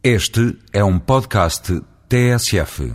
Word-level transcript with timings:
Este 0.00 0.56
é 0.72 0.84
um 0.84 0.96
podcast 0.96 1.82
TSF. 2.08 2.92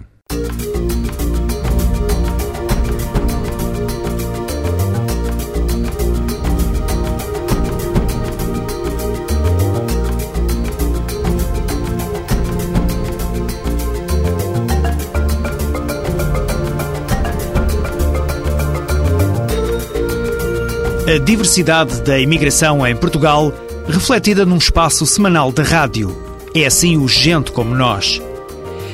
A 21.06 21.18
diversidade 21.20 22.02
da 22.04 22.18
imigração 22.18 22.88
em 22.88 22.96
Portugal, 22.96 23.54
refletida 23.90 24.46
num 24.46 24.56
espaço 24.56 25.06
semanal 25.06 25.52
de 25.52 25.62
rádio. 25.64 26.23
É 26.56 26.68
assim 26.68 26.98
o 26.98 27.08
Gente 27.08 27.52
como 27.52 27.74
Nós. 27.74 28.22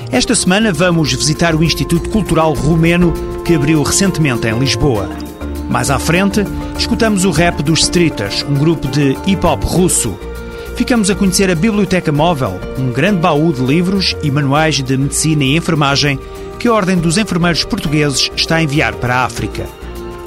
Esta 0.10 0.34
semana 0.34 0.72
vamos 0.72 1.12
visitar 1.14 1.54
o 1.54 1.62
Instituto 1.62 2.10
Cultural 2.10 2.54
Romeno, 2.54 3.14
que 3.44 3.54
abriu 3.54 3.84
recentemente 3.84 4.48
em 4.48 4.58
Lisboa. 4.58 5.10
Mais 5.70 5.92
à 5.92 6.00
frente, 6.00 6.42
escutamos 6.78 7.26
o 7.26 7.32
rap 7.32 7.62
dos 7.62 7.82
Streeters, 7.82 8.44
um 8.44 8.54
grupo 8.54 8.88
de 8.88 9.18
hip-hop 9.26 9.62
russo. 9.66 10.18
Ficamos 10.78 11.10
a 11.10 11.16
conhecer 11.16 11.52
a 11.52 11.56
Biblioteca 11.56 12.14
Móvel, 12.14 12.58
um 12.78 12.94
grande 12.94 13.20
baú 13.20 13.52
de 13.52 13.62
livros 13.62 14.16
e 14.24 14.32
manuais 14.32 14.82
de 14.82 14.98
medicina 14.98 15.44
e 15.44 15.58
enfermagem 15.58 16.18
que 16.58 16.70
a 16.70 16.74
Ordem 16.74 16.96
dos 16.96 17.18
Enfermeiros 17.18 17.66
Portugueses 17.66 18.32
está 18.38 18.56
a 18.56 18.64
enviar 18.64 18.96
para 18.96 19.16
a 19.16 19.26
África. 19.26 19.68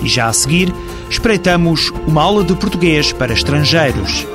E 0.02 0.06
já 0.06 0.28
a 0.28 0.32
seguir, 0.34 0.70
espreitamos 1.08 1.90
uma 2.06 2.22
aula 2.22 2.44
de 2.44 2.54
português 2.54 3.10
para 3.10 3.32
estrangeiros. 3.32 4.26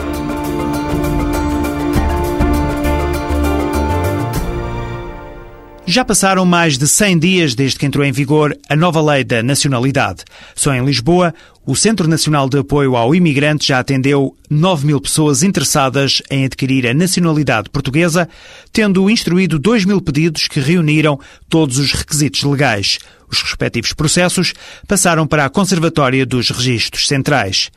Já 5.89 6.03
passaram 6.03 6.45
mais 6.45 6.77
de 6.77 6.85
100 6.85 7.17
dias 7.17 7.55
desde 7.55 7.79
que 7.79 7.85
entrou 7.85 8.03
em 8.03 8.11
vigor 8.11 8.53
a 8.67 8.75
nova 8.75 9.01
lei 9.01 9.23
da 9.23 9.41
nacionalidade. 9.41 10.25
Só 10.53 10.73
em 10.73 10.83
Lisboa, 10.83 11.33
o 11.65 11.77
Centro 11.77 12.09
Nacional 12.09 12.49
de 12.49 12.59
Apoio 12.59 12.97
ao 12.97 13.15
Imigrante 13.15 13.69
já 13.69 13.79
atendeu 13.79 14.35
9 14.49 14.85
mil 14.85 14.99
pessoas 14.99 15.43
interessadas 15.43 16.21
em 16.29 16.43
adquirir 16.43 16.85
a 16.87 16.93
nacionalidade 16.93 17.69
portuguesa, 17.69 18.27
tendo 18.73 19.09
instruído 19.09 19.57
2 19.57 19.85
mil 19.85 20.01
pedidos 20.01 20.49
que 20.49 20.59
reuniram 20.59 21.17
todos 21.47 21.77
os 21.77 21.93
requisitos 21.93 22.43
legais. 22.43 22.99
Os 23.29 23.41
respectivos 23.41 23.91
processos 23.91 24.53
passaram 24.87 25.27
para 25.27 25.45
a 25.45 25.49
Conservatória 25.49 26.25
dos 26.25 26.49
Registros 26.49 27.07
Centrais. 27.07 27.69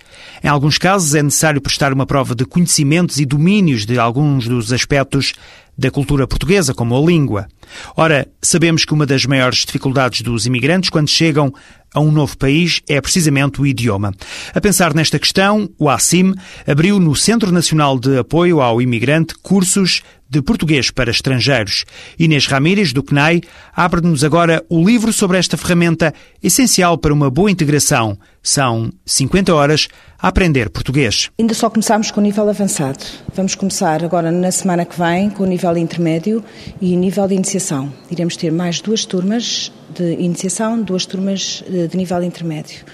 Em 0.43 0.49
alguns 0.49 0.79
casos 0.79 1.15
é 1.15 1.23
necessário 1.23 1.61
prestar 1.61 1.93
uma 1.93 2.07
prova 2.07 2.35
de 2.35 2.45
conhecimentos 2.45 3.19
e 3.19 3.27
domínios 3.27 3.85
de 3.85 3.99
alguns 3.99 4.47
dos 4.47 4.73
aspectos 4.73 5.33
da 5.77 5.91
cultura 5.91 6.27
portuguesa, 6.27 6.75
como 6.75 6.97
a 6.97 7.01
língua. 7.01 7.49
Ora, 7.97 8.27
sabemos 8.43 8.85
que 8.85 8.93
uma 8.93 9.07
das 9.07 9.25
maiores 9.25 9.65
dificuldades 9.65 10.23
dos 10.23 10.47
imigrantes 10.47 10.91
quando 10.91 11.09
chegam 11.09 11.53
a 11.93 12.01
um 12.01 12.13
novo 12.13 12.37
país 12.39 12.81
é 12.89 13.01
precisamente 13.01 13.61
o 13.61 13.67
idioma. 13.67 14.15
A 14.55 14.61
pensar 14.61 14.95
nesta 14.95 15.19
questão, 15.19 15.69
o 15.79 15.89
ACIM 15.89 16.35
abriu 16.67 17.01
no 17.01 17.17
Centro 17.17 17.51
Nacional 17.51 17.99
de 17.99 18.19
Apoio 18.19 18.61
ao 18.61 18.81
Imigrante 18.81 19.35
cursos 19.43 20.03
de 20.29 20.41
português 20.41 20.93
para 20.93 21.11
estrangeiros. 21.11 21.85
Inês 22.17 22.47
Ramírez, 22.47 22.93
do 22.93 23.03
CNAI, 23.03 23.41
abre-nos 23.75 24.23
agora 24.23 24.65
o 24.69 24.85
livro 24.85 25.13
sobre 25.13 25.39
esta 25.39 25.57
ferramenta 25.57 26.15
essencial 26.41 26.97
para 26.97 27.13
uma 27.13 27.29
boa 27.29 27.51
integração. 27.51 28.17
São 28.43 28.91
50 29.05 29.55
horas 29.55 29.89
a 30.19 30.29
aprender 30.29 30.71
português. 30.71 31.31
Ainda 31.39 31.55
só 31.55 31.69
começámos 31.69 32.11
com 32.11 32.21
o 32.21 32.23
nível 32.23 32.49
avançado. 32.49 33.05
Vamos 33.35 33.55
começar 33.55 34.03
agora 34.03 34.31
na 34.31 34.51
semana 34.51 34.85
que 34.85 34.99
vem 34.99 35.31
com 35.31 35.43
o 35.43 35.47
nível 35.47 35.77
intermédio 35.77 36.43
e 36.81 36.97
nível 36.97 37.29
de 37.29 37.35
iniciação. 37.35 37.93
Iremos 38.11 38.37
ter 38.37 38.51
mais 38.51 38.81
duas 38.81 39.05
turmas 39.05 39.71
de 39.95 40.15
iniciação, 40.15 40.81
duas 40.83 41.05
turmas 41.05 41.63
de 41.69 41.97
nível 41.97 42.23
intermédio. 42.23 42.85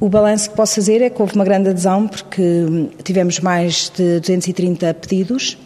O 0.00 0.08
balanço 0.08 0.50
que 0.50 0.56
posso 0.56 0.74
fazer 0.74 1.00
é 1.00 1.10
que 1.10 1.22
houve 1.22 1.34
uma 1.34 1.44
grande 1.44 1.70
adesão 1.70 2.06
porque 2.06 2.42
tivemos 3.02 3.40
mais 3.40 3.90
de 3.94 4.20
230 4.20 4.92
pedidos 4.94 5.56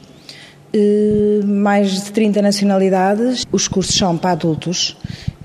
mais 1.44 2.04
de 2.04 2.12
30 2.12 2.42
nacionalidades. 2.42 3.46
Os 3.50 3.66
cursos 3.66 3.94
são 3.94 4.16
para 4.16 4.32
adultos 4.32 4.96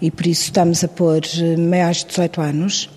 e 0.01 0.11
por 0.11 0.27
isso 0.27 0.43
estamos 0.43 0.83
a 0.83 0.87
pôr 0.87 1.21
maiores 1.57 1.99
de 1.99 2.07
18 2.07 2.41
anos. 2.41 2.89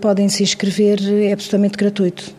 Podem 0.00 0.28
se 0.28 0.42
inscrever, 0.42 0.98
é 1.22 1.32
absolutamente 1.32 1.76
gratuito. 1.76 2.34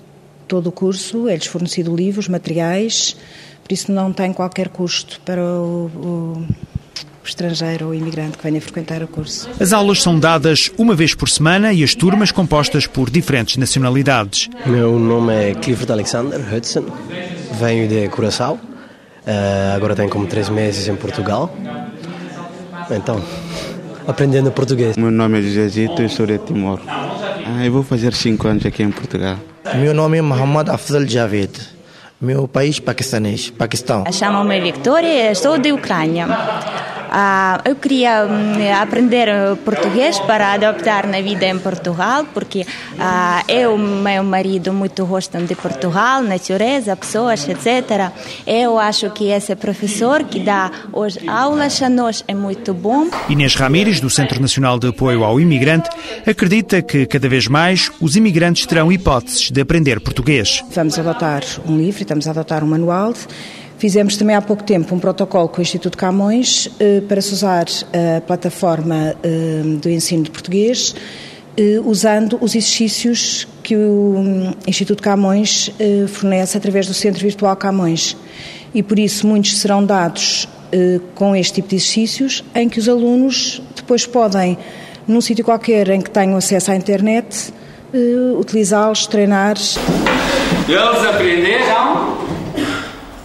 Todo 0.48 0.68
o 0.68 0.72
curso 0.72 1.30
é-lhes 1.30 1.46
fornecido 1.46 1.96
livros, 1.96 2.28
materiais, 2.28 3.16
por 3.64 3.74
isso 3.74 3.92
não 3.92 4.12
tem 4.12 4.34
qualquer 4.34 4.68
custo 4.68 5.22
para 5.24 5.42
o, 5.42 5.90
o, 5.96 6.46
o 7.24 7.28
estrangeiro 7.28 7.88
ou 7.88 7.96
imigrante 7.96 8.38
que 8.38 8.44
venha 8.44 8.60
frequentar 8.60 9.02
o 9.04 9.08
curso. 9.08 9.48
As 9.60 9.72
aulas 9.72 10.02
são 10.02 10.20
dadas 10.20 10.72
uma 10.78 10.96
vez 10.96 11.14
por 11.14 11.30
semana 11.30 11.72
e 11.72 11.84
as 11.84 11.96
turmas 11.96 12.32
compostas 12.32 12.88
por 12.88 13.10
diferentes 13.10 13.56
nacionalidades. 13.56 14.50
Meu 14.66 15.00
nome 15.00 15.34
é 15.34 15.54
Clifford 15.54 15.92
Alexander 15.92 16.42
Hudson, 16.54 16.86
venho 17.60 17.88
de 17.88 18.10
Curaçao. 18.10 18.56
Uh, 18.56 19.76
agora 19.76 19.96
tenho 19.96 20.10
como 20.10 20.26
três 20.26 20.50
meses 20.50 20.88
em 20.88 20.96
Portugal. 20.96 21.56
Então, 22.90 23.24
aprendendo 24.08 24.52
português. 24.52 24.98
Meu 24.98 25.12
nome 25.12 25.40
é 25.40 25.42
José 25.44 25.68
Zito 25.70 26.02
e 26.02 26.10
sou 26.10 26.26
de 26.26 26.40
Timor. 26.40 26.82
Ah, 27.54 27.66
eu 27.66 27.72
vou 27.72 27.84
fazer 27.84 28.14
cinco 28.14 28.48
anos 28.48 28.66
aqui 28.66 28.82
em 28.82 28.92
Portugal. 28.92 29.36
Meu 29.76 29.94
nome 29.94 30.18
é 30.18 30.22
Mohammad 30.22 30.70
Afzal 30.70 31.06
Javed. 31.06 31.52
Meu 32.20 32.48
país 32.48 32.80
paquistanês, 32.80 33.50
Paquistão. 33.50 34.06
Chamo-me 34.12 34.62
Victoria, 34.62 35.36
sou 35.36 35.58
de 35.58 35.72
Ucrânia. 35.74 36.28
Uh, 37.12 37.70
eu 37.70 37.76
queria 37.76 38.26
um, 38.26 38.82
aprender 38.82 39.28
português 39.66 40.18
para 40.20 40.54
adaptar 40.54 41.06
na 41.08 41.22
vida 41.22 41.46
em 41.46 41.60
Portugal, 41.60 42.26
porque 42.34 42.62
uh, 42.62 43.52
eu 43.52 43.76
e 43.76 43.82
meu 43.82 44.24
marido 44.24 44.72
muito 44.72 45.06
gostam 45.06 45.46
de 45.46 45.54
Portugal, 45.54 46.22
natureza, 46.22 46.96
pessoas, 46.96 47.48
etc. 47.50 48.12
Eu 48.48 48.80
acho 48.80 49.10
que 49.10 49.26
esse 49.26 49.56
professor 49.56 50.24
que 50.24 50.40
dá 50.40 50.72
hoje 50.94 51.20
aulas 51.28 51.82
a 51.82 51.90
nós 51.90 52.24
é 52.28 52.34
muito 52.34 52.74
bom. 52.74 53.10
Inês 53.28 53.56
Ramírez, 53.56 54.00
do 54.00 54.10
Centro 54.10 54.42
Nacional 54.42 54.80
de 54.80 54.88
Apoio 54.88 55.26
ao 55.26 55.38
Imigrante, 55.38 55.90
acredita 56.26 56.82
que 56.82 57.06
cada 57.06 57.28
vez 57.28 57.48
mais 57.48 57.92
os 58.00 58.16
imigrantes 58.16 58.66
terão 58.66 58.92
hipóteses 58.92 59.52
de 59.52 59.60
aprender 59.60 60.00
português. 60.00 60.64
Vamos 60.72 60.98
adotar 60.98 61.44
um 61.68 61.78
livro 61.78 62.02
estamos 62.02 62.28
a 62.28 62.32
adotar 62.32 62.64
um 62.64 62.68
manual. 62.68 63.14
Fizemos 63.82 64.16
também 64.16 64.36
há 64.36 64.42
pouco 64.44 64.62
tempo 64.62 64.94
um 64.94 65.00
protocolo 65.00 65.50
com 65.50 65.58
o 65.58 65.62
Instituto 65.64 65.98
Camões 65.98 66.70
eh, 66.80 67.02
para 67.10 67.20
se 67.20 67.34
usar 67.34 67.66
a 67.92 68.22
plataforma 68.22 69.16
eh, 69.24 69.64
do 69.82 69.90
ensino 69.90 70.22
de 70.22 70.30
português, 70.30 70.94
eh, 71.58 71.82
usando 71.84 72.38
os 72.42 72.54
exercícios 72.54 73.48
que 73.64 73.76
o 73.76 74.54
Instituto 74.68 75.02
Camões 75.02 75.72
fornece 76.10 76.56
através 76.60 76.86
do 76.86 76.94
Centro 76.94 77.24
Virtual 77.24 77.56
Camões. 77.56 78.16
E 78.72 78.84
por 78.84 79.00
isso 79.00 79.26
muitos 79.26 79.58
serão 79.58 79.84
dados 79.84 80.48
com 81.16 81.36
este 81.36 81.56
tipo 81.56 81.70
de 81.70 81.78
exercícios, 81.78 82.44
em 82.54 82.70
que 82.70 82.78
os 82.78 82.88
alunos 82.88 83.64
depois 83.76 84.06
podem, 84.06 84.60
num 85.08 85.22
sítio 85.22 85.44
qualquer 85.44 85.90
em 85.90 86.02
que 86.02 86.12
tenham 86.12 86.38
acesso 86.38 86.70
à 86.72 86.76
internet, 86.76 87.52
utilizá-los, 88.38 89.08
treinar. 89.08 89.58
Eles 90.70 91.04
aprenderam 91.04 91.91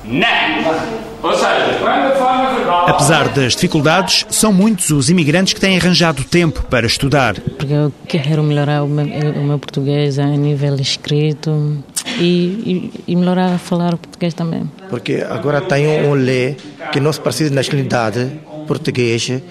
não. 0.06 1.06
Ou 1.22 1.32
seja, 1.32 1.78
quando 1.80 2.04
a 2.04 2.10
forma 2.12 2.54
verbal. 2.54 2.88
Apesar 2.88 3.28
das 3.28 3.54
dificuldades, 3.54 4.24
são 4.30 4.52
muitos 4.52 4.90
os 4.90 5.10
imigrantes 5.10 5.52
que 5.52 5.60
têm 5.60 5.76
arranjado 5.76 6.22
tempo 6.24 6.62
para 6.64 6.86
estudar. 6.86 7.34
Porque 7.40 7.72
eu 7.72 7.92
quero 8.06 8.42
melhorar 8.42 8.84
o 8.84 8.88
meu, 8.88 9.04
o 9.04 9.44
meu 9.44 9.58
português 9.58 10.18
a 10.18 10.26
nível 10.26 10.76
escrito 10.76 11.82
e, 12.18 12.22
e, 12.24 12.92
e, 13.08 13.16
melhorar 13.16 13.54
a 13.54 13.58
falar 13.58 13.96
português 13.96 14.34
também. 14.34 14.70
Porque 14.88 15.24
agora 15.28 15.60
tem 15.60 15.86
um 16.06 16.14
lei 16.14 16.56
que 16.92 17.00
nós 17.00 17.18
precisamos 17.18 17.50
de 17.50 17.56
nacionalidade 17.56 18.30
portuguesa, 18.66 19.42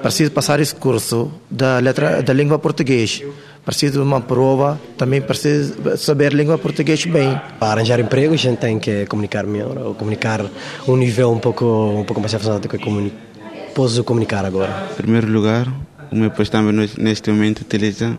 precisa 0.00 0.30
passar 0.30 0.60
esse 0.60 0.74
curso 0.74 1.30
da 1.50 1.78
letra 1.78 2.22
da 2.22 2.32
língua 2.32 2.58
portuguesa 2.58 3.24
Preciso 3.64 3.94
de 3.94 3.98
uma 4.00 4.20
prova, 4.20 4.80
também 4.96 5.20
preciso 5.20 5.74
saber 5.96 6.32
língua 6.32 6.56
portuguesa 6.58 7.08
bem. 7.08 7.38
Para 7.58 7.80
arranjar 7.80 8.00
emprego, 8.00 8.34
a 8.34 8.36
gente 8.36 8.58
tem 8.58 8.78
que 8.78 9.06
comunicar 9.06 9.44
melhor, 9.44 9.76
ou 9.78 9.94
comunicar 9.94 10.44
um 10.88 10.96
nível 10.96 11.30
um 11.30 11.38
pouco, 11.38 11.64
um 11.64 12.04
pouco 12.04 12.20
mais 12.20 12.34
avançado 12.34 12.60
do 12.60 12.68
que 12.68 12.78
comuni 12.78 13.12
posso 13.74 14.02
comunicar 14.04 14.44
agora. 14.44 14.88
Em 14.92 14.94
primeiro 14.96 15.28
lugar, 15.28 15.66
o 16.10 16.16
meu 16.16 16.30
país 16.30 16.48
também 16.48 16.88
neste 16.98 17.30
momento 17.30 17.60
utiliza 17.60 18.18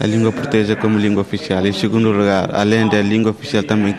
a 0.00 0.06
língua 0.06 0.32
portuguesa 0.32 0.74
como 0.76 0.98
língua 0.98 1.22
oficial. 1.22 1.66
Em 1.66 1.72
segundo 1.72 2.10
lugar, 2.10 2.50
além 2.54 2.88
da 2.88 3.00
língua 3.02 3.30
oficial, 3.30 3.62
também 3.62 3.94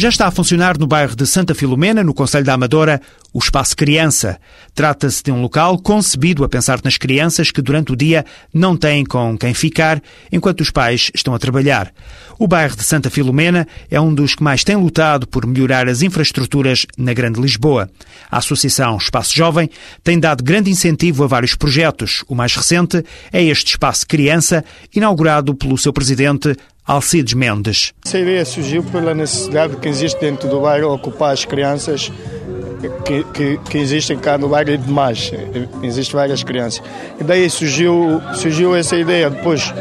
Já 0.00 0.08
está 0.08 0.26
a 0.26 0.30
funcionar 0.30 0.78
no 0.78 0.86
bairro 0.86 1.14
de 1.14 1.26
Santa 1.26 1.54
Filomena, 1.54 2.02
no 2.02 2.14
Conselho 2.14 2.42
da 2.42 2.54
Amadora, 2.54 3.02
o 3.34 3.38
Espaço 3.38 3.76
Criança. 3.76 4.40
Trata-se 4.74 5.22
de 5.22 5.30
um 5.30 5.42
local 5.42 5.78
concebido 5.78 6.42
a 6.42 6.48
pensar 6.48 6.80
nas 6.82 6.96
crianças 6.96 7.50
que 7.50 7.60
durante 7.60 7.92
o 7.92 7.96
dia 7.96 8.24
não 8.52 8.78
têm 8.78 9.04
com 9.04 9.36
quem 9.36 9.52
ficar 9.52 10.02
enquanto 10.32 10.62
os 10.62 10.70
pais 10.70 11.10
estão 11.14 11.34
a 11.34 11.38
trabalhar. 11.38 11.92
O 12.38 12.48
bairro 12.48 12.74
de 12.74 12.82
Santa 12.82 13.10
Filomena 13.10 13.68
é 13.90 14.00
um 14.00 14.14
dos 14.14 14.34
que 14.34 14.42
mais 14.42 14.64
tem 14.64 14.74
lutado 14.74 15.28
por 15.28 15.46
melhorar 15.46 15.86
as 15.86 16.00
infraestruturas 16.00 16.86
na 16.96 17.12
Grande 17.12 17.38
Lisboa. 17.38 17.90
A 18.30 18.38
Associação 18.38 18.96
Espaço 18.96 19.36
Jovem 19.36 19.68
tem 20.02 20.18
dado 20.18 20.42
grande 20.42 20.70
incentivo 20.70 21.24
a 21.24 21.26
vários 21.26 21.54
projetos. 21.54 22.24
O 22.26 22.34
mais 22.34 22.56
recente 22.56 23.04
é 23.30 23.44
este 23.44 23.72
Espaço 23.72 24.06
Criança, 24.06 24.64
inaugurado 24.96 25.54
pelo 25.54 25.76
seu 25.76 25.92
presidente 25.92 26.56
Alcides 26.86 27.34
Mendes. 27.34 27.92
Essa 28.04 28.18
ideia 28.18 28.44
surgiu 28.44 28.82
pela 28.82 29.14
necessidade 29.14 29.76
que 29.76 29.88
existe 29.88 30.20
dentro 30.20 30.48
do 30.48 30.60
bairro 30.60 30.92
ocupar 30.92 31.32
as 31.32 31.44
crianças 31.44 32.10
que, 33.04 33.24
que, 33.24 33.58
que, 33.58 33.78
existem 33.78 34.18
cá 34.18 34.38
no 34.38 34.48
bairro 34.48 34.70
e 34.70 34.78
demais. 34.78 35.30
Existem 35.82 36.16
várias 36.16 36.42
crianças. 36.42 36.82
E 37.20 37.24
daí 37.24 37.48
surgiu, 37.50 38.20
surgiu 38.34 38.74
essa 38.74 38.96
ideia. 38.96 39.28
Depois, 39.28 39.72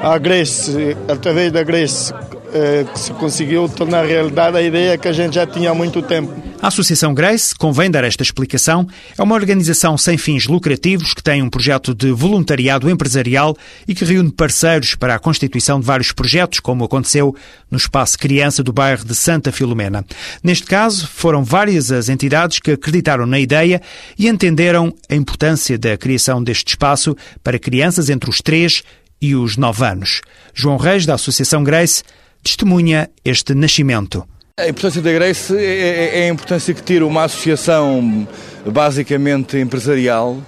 a 0.00 0.18
Grace, 0.18 0.96
através 1.08 1.50
da 1.50 1.62
Grace, 1.62 2.12
eh, 2.52 2.84
que 2.92 2.98
se 2.98 3.12
conseguiu 3.14 3.68
tornar 3.68 4.04
realidade 4.04 4.56
a 4.56 4.62
ideia 4.62 4.98
que 4.98 5.08
a 5.08 5.12
gente 5.12 5.34
já 5.34 5.46
tinha 5.46 5.70
há 5.70 5.74
muito 5.74 6.02
tempo. 6.02 6.32
A 6.60 6.68
Associação 6.68 7.14
Grace, 7.14 7.54
convém 7.54 7.90
dar 7.90 8.04
esta 8.04 8.22
explicação, 8.22 8.86
é 9.16 9.22
uma 9.22 9.34
organização 9.34 9.96
sem 9.98 10.16
fins 10.16 10.46
lucrativos 10.46 11.14
que 11.14 11.22
tem 11.22 11.42
um 11.42 11.50
projeto 11.50 11.94
de 11.94 12.12
voluntariado 12.12 12.88
empresarial 12.88 13.56
e 13.88 13.94
que 13.94 14.04
reúne 14.04 14.30
parceiros 14.30 14.94
para 14.94 15.14
a 15.14 15.18
constituição 15.18 15.80
de 15.80 15.86
vários 15.86 16.12
projetos, 16.12 16.60
como 16.60 16.84
aconteceu 16.84 17.34
no 17.70 17.78
Espaço 17.78 18.18
Criança 18.18 18.62
do 18.62 18.72
bairro 18.72 19.04
de 19.04 19.14
Santa 19.14 19.50
Filomena. 19.50 20.04
Neste 20.42 20.66
caso, 20.66 21.08
foram 21.08 21.42
várias 21.42 21.90
as 21.90 22.08
entidades 22.08 22.58
que 22.58 22.72
acreditaram 22.72 23.26
na 23.26 23.40
ideia 23.40 23.80
e 24.18 24.28
entenderam 24.28 24.94
a 25.08 25.14
importância 25.14 25.78
da 25.78 25.96
criação 25.96 26.42
deste 26.42 26.68
espaço 26.68 27.16
para 27.42 27.58
crianças 27.58 28.10
entre 28.10 28.28
os 28.30 28.40
3 28.40 28.82
e 29.20 29.36
os 29.36 29.56
9 29.56 29.84
anos. 29.84 30.20
João 30.52 30.76
Reis, 30.76 31.06
da 31.06 31.14
Associação 31.14 31.62
Grace, 31.62 32.02
testemunha 32.42 33.10
este 33.24 33.54
nascimento. 33.54 34.26
A 34.58 34.68
importância 34.68 35.00
da 35.00 35.12
Grace 35.12 35.56
é, 35.56 35.64
é, 35.64 36.20
é 36.20 36.24
a 36.24 36.28
importância 36.28 36.74
que 36.74 36.82
tira 36.82 37.06
uma 37.06 37.24
associação 37.24 38.28
basicamente 38.66 39.56
empresarial 39.56 40.38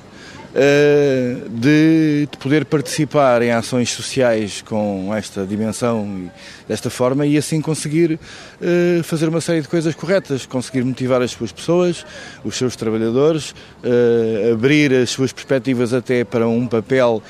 eh, 0.56 1.37
de, 1.50 2.29
poder 2.38 2.64
participar 2.64 3.43
em 3.43 3.50
ações 3.50 3.91
sociais 3.91 4.62
com 4.62 5.12
esta 5.12 5.44
dimensão 5.44 6.06
e 6.17 6.31
desta 6.69 6.88
forma 6.88 7.26
e 7.26 7.37
assim 7.37 7.61
conseguir 7.61 8.20
eh, 8.62 9.00
fazer 9.02 9.29
uma 9.29 9.41
série 9.41 9.62
de 9.62 9.67
coisas 9.67 9.93
corretas, 9.96 10.46
conseguir 10.46 10.85
motivar 10.85 11.20
as 11.23 11.32
suas 11.32 11.50
pessoas, 11.50 12.06
os 12.44 12.55
seus 12.55 12.76
trabalhadores, 12.76 13.52
eh, 13.82 14.52
abrir 14.52 14.94
as 14.94 15.11
suas 15.11 15.32
perspectivas 15.32 15.93
até 15.93 16.23
para 16.23 16.46
um 16.46 16.69
papel 16.69 17.20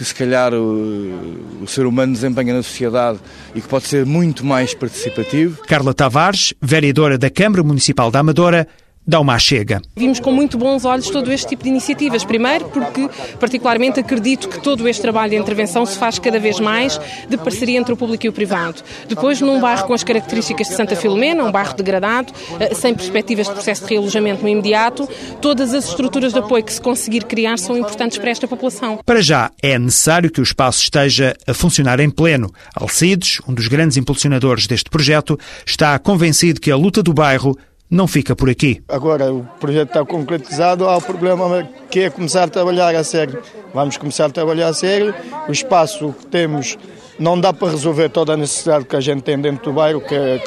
que 0.00 0.04
se 0.06 0.14
calhar 0.14 0.54
o, 0.54 1.60
o, 1.60 1.66
ser 1.66 1.84
humano 1.84 2.14
desempenha 2.14 2.54
na 2.54 2.62
sociedade 2.62 3.18
e 3.54 3.60
que 3.60 3.68
pode 3.68 3.86
ser 3.86 4.06
muito 4.06 4.46
mais 4.46 4.72
participativo. 4.72 5.60
Carla 5.68 5.92
Tavares, 5.92 6.54
vereadora 6.58 7.18
da 7.18 7.28
Câmara 7.28 7.62
Municipal 7.62 8.10
da 8.10 8.20
Amadora, 8.20 8.66
dá 9.06 9.18
uma 9.18 9.38
chega. 9.38 9.80
Vimos 9.96 10.20
com 10.20 10.30
muito 10.30 10.56
bons 10.56 10.84
olhos 10.84 11.10
todo 11.10 11.32
este 11.32 11.48
tipo 11.48 11.64
de 11.64 11.68
iniciativas. 11.68 12.24
Primeiro, 12.24 12.66
porque 12.66 13.08
particularmente 13.38 13.98
acredito 13.98 14.48
que 14.48 14.60
todo 14.60 14.86
este 14.88 15.02
trabalho 15.02 15.30
de 15.30 15.36
intervenção 15.36 15.84
se 15.84 15.98
faz 15.98 16.18
cada 16.18 16.38
vez 16.38 16.60
mais 16.60 17.00
de 17.28 17.36
parceria 17.36 17.78
entre 17.78 17.92
o 17.92 17.96
público 17.96 18.26
e 18.26 18.28
o 18.28 18.32
privado. 18.32 18.82
Depois, 19.08 19.40
num 19.40 19.60
bairro 19.60 19.86
com 19.86 19.94
as 19.94 20.04
características 20.04 20.68
de 20.68 20.74
Santa 20.74 20.94
Filomena, 20.94 21.42
um 21.42 21.50
bairro 21.50 21.74
degradado, 21.74 22.32
eh, 22.58 22.74
sem 22.74 22.94
perspectivas 22.94 23.46
de 23.46 23.54
processo 23.54 23.84
de 23.84 23.90
realojamento 23.90 24.42
no 24.42 24.48
imediato, 24.48 25.08
todas 25.40 25.74
as 25.74 25.88
estruturas 25.88 26.32
de 26.32 26.38
apoio 26.38 26.62
que 26.62 26.72
se 26.72 26.80
conseguir 26.80 27.24
criar 27.24 27.58
são 27.58 27.76
importantes 27.76 28.18
para 28.18 28.30
esta 28.30 28.46
população. 28.46 29.00
Para 29.04 29.22
já, 29.22 29.50
é 29.62 29.78
necessário 29.78 30.30
que 30.30 30.40
o 30.40 30.42
espaço 30.42 30.82
esteja 30.82 31.34
a 31.46 31.54
funcionar 31.54 32.00
em 32.00 32.10
pleno. 32.10 32.52
Alcides, 32.74 33.40
um 33.48 33.54
dos 33.54 33.66
grandes 33.66 33.96
impulsionadores 33.96 34.66
deste 34.66 34.88
projeto, 34.90 35.38
está 35.66 35.98
convencido 35.98 36.60
que 36.60 36.70
a 36.70 36.76
luta 36.76 37.02
do 37.02 37.12
bairro 37.12 37.56
não 37.90 38.06
fica 38.06 38.36
por 38.36 38.48
aqui. 38.48 38.82
Agora 38.88 39.32
o 39.32 39.42
projeto 39.58 39.88
está 39.88 40.04
concretizado, 40.04 40.86
há 40.88 40.96
o 40.96 41.02
problema 41.02 41.68
que 41.90 42.00
é 42.00 42.10
começar 42.10 42.44
a 42.44 42.48
trabalhar 42.48 42.94
a 42.94 43.02
sério. 43.02 43.42
Vamos 43.74 43.96
começar 43.96 44.26
a 44.26 44.30
trabalhar 44.30 44.68
a 44.68 44.74
sério. 44.74 45.14
O 45.48 45.52
espaço 45.52 46.14
que 46.18 46.26
temos 46.26 46.78
não 47.18 47.38
dá 47.38 47.52
para 47.52 47.70
resolver 47.70 48.08
toda 48.08 48.34
a 48.34 48.36
necessidade 48.36 48.84
que 48.84 48.96
a 48.96 49.00
gente 49.00 49.22
tem 49.22 49.38
dentro 49.38 49.64
do 49.64 49.72
bairro, 49.72 50.00
que 50.00 50.14
é 50.14 50.38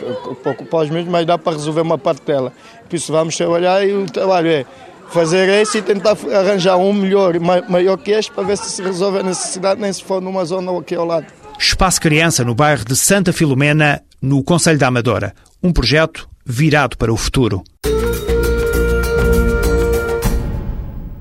pouco 0.43 0.65
pós 0.65 0.89
mesmo, 0.89 1.11
mas 1.11 1.25
dá 1.25 1.37
para 1.37 1.53
resolver 1.53 1.81
uma 1.81 1.97
parte 1.97 2.23
dela. 2.25 2.53
Por 2.89 2.95
isso 2.95 3.11
vamos 3.11 3.35
trabalhar 3.35 3.85
e 3.85 3.93
o 3.93 4.05
trabalho 4.05 4.47
é 4.47 4.65
fazer 5.09 5.47
esse 5.49 5.77
e 5.77 5.81
tentar 5.81 6.17
arranjar 6.33 6.77
um 6.77 6.91
melhor, 6.93 7.39
maior 7.39 7.97
que 7.97 8.11
este, 8.11 8.31
para 8.31 8.43
ver 8.43 8.57
se 8.57 8.69
se 8.69 8.81
resolve 8.81 9.19
a 9.19 9.23
necessidade, 9.23 9.79
nem 9.79 9.91
se 9.93 10.03
for 10.03 10.21
numa 10.21 10.43
zona 10.45 10.75
aqui 10.77 10.95
ao 10.95 11.05
lado. 11.05 11.27
Espaço 11.59 12.01
Criança, 12.01 12.43
no 12.43 12.55
bairro 12.55 12.83
de 12.83 12.95
Santa 12.95 13.31
Filomena, 13.31 14.01
no 14.19 14.43
Conselho 14.43 14.79
da 14.79 14.87
Amadora. 14.87 15.35
Um 15.61 15.71
projeto 15.71 16.27
virado 16.45 16.97
para 16.97 17.11
o 17.11 17.17
futuro. 17.17 17.63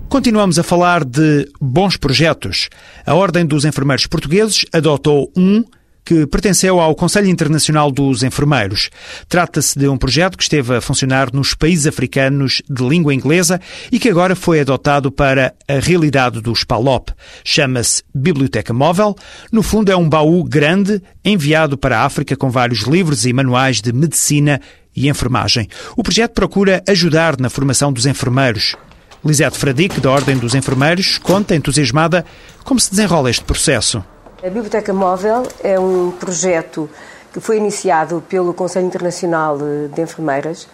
Continuamos 0.08 0.58
a 0.58 0.62
falar 0.62 1.04
de 1.04 1.48
bons 1.58 1.96
projetos. 1.96 2.68
A 3.06 3.14
Ordem 3.14 3.46
dos 3.46 3.64
Enfermeiros 3.64 4.06
Portugueses 4.06 4.66
adotou 4.72 5.32
um 5.34 5.64
que 6.04 6.26
pertenceu 6.26 6.80
ao 6.80 6.94
Conselho 6.94 7.28
Internacional 7.28 7.90
dos 7.90 8.22
Enfermeiros. 8.22 8.90
Trata-se 9.28 9.78
de 9.78 9.88
um 9.88 9.96
projeto 9.96 10.36
que 10.36 10.42
esteve 10.42 10.76
a 10.76 10.80
funcionar 10.80 11.32
nos 11.32 11.54
países 11.54 11.86
africanos 11.86 12.60
de 12.68 12.86
língua 12.86 13.14
inglesa 13.14 13.60
e 13.90 13.98
que 13.98 14.08
agora 14.08 14.34
foi 14.34 14.60
adotado 14.60 15.10
para 15.10 15.54
a 15.68 15.78
realidade 15.78 16.40
dos 16.40 16.64
PALOP. 16.64 17.10
Chama-se 17.44 18.02
Biblioteca 18.14 18.72
Móvel. 18.72 19.14
No 19.50 19.62
fundo, 19.62 19.90
é 19.92 19.96
um 19.96 20.08
baú 20.08 20.42
grande 20.44 21.00
enviado 21.24 21.78
para 21.78 22.00
a 22.00 22.04
África 22.04 22.36
com 22.36 22.50
vários 22.50 22.80
livros 22.80 23.24
e 23.24 23.32
manuais 23.32 23.80
de 23.80 23.92
medicina 23.92 24.60
e 24.94 25.08
enfermagem. 25.08 25.68
O 25.96 26.02
projeto 26.02 26.32
procura 26.32 26.82
ajudar 26.88 27.38
na 27.38 27.50
formação 27.50 27.92
dos 27.92 28.06
enfermeiros. 28.06 28.76
Lisete 29.24 29.56
Fradique, 29.56 30.00
da 30.00 30.10
Ordem 30.10 30.36
dos 30.36 30.54
Enfermeiros, 30.54 31.16
conta, 31.18 31.54
entusiasmada, 31.54 32.24
como 32.64 32.80
se 32.80 32.90
desenrola 32.90 33.30
este 33.30 33.44
processo. 33.44 34.04
A 34.38 34.48
Biblioteca 34.48 34.92
Móvel 34.92 35.46
é 35.62 35.78
um 35.78 36.10
projeto 36.10 36.90
que 37.32 37.38
foi 37.38 37.58
iniciado 37.58 38.22
pelo 38.28 38.52
Conselho 38.52 38.86
Internacional 38.86 39.58
de 39.94 40.02
Enfermeiras, 40.02 40.68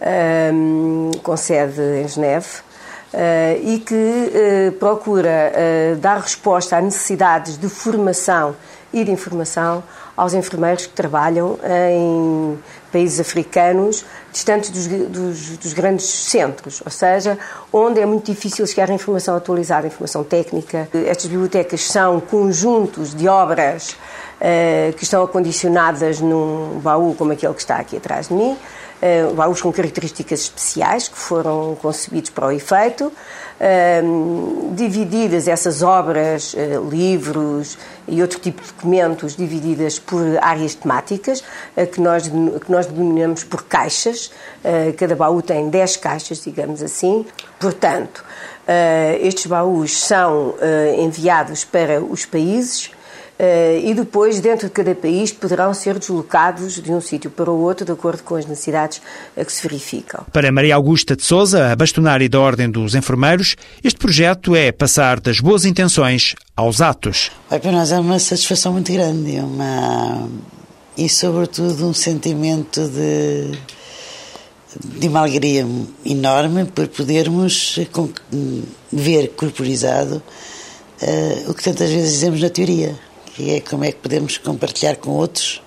ehm, 0.00 1.12
com 1.22 1.36
sede 1.36 1.80
em 2.02 2.08
Geneve, 2.08 2.48
eh, 3.12 3.60
e 3.62 3.78
que 3.78 3.94
eh, 3.94 4.72
procura 4.72 5.52
eh, 5.54 5.96
dar 6.00 6.18
resposta 6.18 6.76
a 6.76 6.80
necessidades 6.80 7.56
de 7.56 7.68
formação 7.68 8.56
e 8.92 9.04
de 9.04 9.12
informação 9.12 9.84
aos 10.16 10.34
enfermeiros 10.34 10.86
que 10.86 10.92
trabalham 10.92 11.58
em 11.64 12.58
países 12.92 13.18
africanos 13.18 14.04
distantes 14.32 14.70
dos, 14.70 14.86
dos, 14.86 15.56
dos, 15.58 15.72
grandes 15.72 16.06
centros, 16.06 16.82
ou 16.84 16.90
seja, 16.90 17.38
onde 17.72 18.00
é 18.00 18.06
muito 18.06 18.30
difícil 18.30 18.66
chegar 18.66 18.90
informação 18.90 19.36
atualizada, 19.36 19.86
informação 19.86 20.22
técnica. 20.22 20.88
Estas 21.06 21.26
bibliotecas 21.26 21.84
são 21.84 22.20
conjuntos 22.20 23.14
de 23.14 23.28
obras 23.28 23.96
que 24.96 25.04
estão 25.04 25.22
acondicionadas 25.22 26.20
num 26.20 26.78
baú 26.80 27.14
como 27.14 27.32
aquele 27.32 27.54
que 27.54 27.60
está 27.60 27.76
aqui 27.76 27.96
atrás 27.96 28.28
de 28.28 28.34
mim, 28.34 28.56
baús 29.34 29.60
com 29.60 29.72
características 29.72 30.40
especiais 30.40 31.08
que 31.08 31.16
foram 31.16 31.76
concebidos 31.80 32.30
para 32.30 32.46
o 32.46 32.50
efeito, 32.50 33.12
divididas 34.72 35.46
essas 35.46 35.82
obras, 35.82 36.54
livros 36.90 37.78
e 38.08 38.20
outro 38.22 38.38
tipo 38.40 38.62
de 38.62 38.68
documentos, 38.68 39.36
divididas 39.36 39.98
por 39.98 40.22
áreas 40.40 40.74
temáticas, 40.74 41.44
que 41.92 42.00
nós, 42.00 42.28
que 42.28 42.70
nós 42.72 42.86
denominamos 42.86 43.44
por 43.44 43.64
caixas. 43.64 44.32
Cada 44.96 45.14
baú 45.14 45.42
tem 45.42 45.68
10 45.68 45.96
caixas, 45.98 46.42
digamos 46.42 46.82
assim. 46.82 47.26
Portanto, 47.60 48.24
estes 49.20 49.46
baús 49.46 49.98
são 49.98 50.54
enviados 50.98 51.64
para 51.64 52.02
os 52.02 52.24
países 52.24 52.90
Uh, 52.90 53.03
e 53.36 53.92
depois, 53.94 54.40
dentro 54.40 54.68
de 54.68 54.72
cada 54.72 54.94
país, 54.94 55.32
poderão 55.32 55.74
ser 55.74 55.98
deslocados 55.98 56.80
de 56.80 56.92
um 56.92 57.00
sítio 57.00 57.30
para 57.30 57.50
o 57.50 57.60
outro 57.60 57.84
de 57.84 57.90
acordo 57.90 58.22
com 58.22 58.36
as 58.36 58.46
necessidades 58.46 59.00
uh, 59.36 59.44
que 59.44 59.52
se 59.52 59.62
verificam. 59.62 60.24
Para 60.32 60.52
Maria 60.52 60.76
Augusta 60.76 61.16
de 61.16 61.24
Souza, 61.24 61.72
a 61.72 61.76
bastonária 61.76 62.28
da 62.28 62.38
Ordem 62.38 62.70
dos 62.70 62.94
Enfermeiros, 62.94 63.56
este 63.82 63.98
projeto 63.98 64.54
é 64.54 64.70
passar 64.70 65.18
das 65.18 65.40
boas 65.40 65.64
intenções 65.64 66.36
aos 66.56 66.80
atos. 66.80 67.32
Para 67.48 67.72
nós 67.72 67.90
é 67.90 67.98
uma 67.98 68.20
satisfação 68.20 68.72
muito 68.72 68.92
grande 68.92 69.32
uma... 69.40 70.28
e, 70.96 71.08
sobretudo, 71.08 71.88
um 71.88 71.94
sentimento 71.94 72.88
de, 72.88 73.58
de 75.00 75.08
uma 75.08 75.20
alegria 75.20 75.66
enorme 76.06 76.66
por 76.66 76.86
podermos 76.86 77.80
ver 78.92 79.28
corporizado 79.30 80.22
uh, 81.02 81.50
o 81.50 81.54
que 81.54 81.64
tantas 81.64 81.90
vezes 81.90 82.12
dizemos 82.12 82.40
na 82.40 82.48
teoria 82.48 82.94
que 83.34 83.50
é 83.50 83.60
como 83.60 83.84
é 83.84 83.92
que 83.92 83.98
podemos 83.98 84.38
compartilhar 84.38 84.96
com 84.96 85.10
outros 85.10 85.60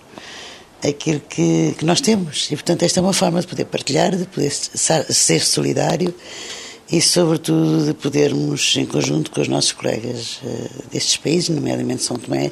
aquilo 0.86 1.20
que, 1.22 1.76
que 1.78 1.86
nós 1.86 2.02
temos. 2.02 2.48
E, 2.52 2.56
portanto, 2.56 2.84
esta 2.84 3.00
é 3.00 3.04
uma 3.04 3.14
forma 3.14 3.42
de 3.42 3.48
poder 3.48 3.66
partilhar, 3.66 4.16
de 4.16 4.26
poder 4.26 4.52
ser 4.52 5.42
solidário 5.42 6.14
e, 6.90 7.02
sobretudo, 7.02 7.86
de 7.86 7.94
podermos, 7.94 8.76
em 8.78 8.86
conjunto 8.86 9.32
com 9.32 9.42
os 9.42 9.48
nossos 9.48 9.74
colegas 9.74 10.40
uh, 10.44 10.70
destes 10.92 11.18
países, 11.18 11.50
nomeadamente 11.50 12.04
São 12.04 12.18
Tomé, 12.18 12.52